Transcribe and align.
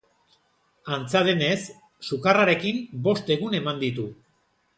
Antza 0.95 1.21
denez, 1.27 1.59
sukarrarekin 2.07 2.81
bost 3.09 3.31
egun 3.37 3.61
eman 3.61 3.85
ditu. 3.87 4.09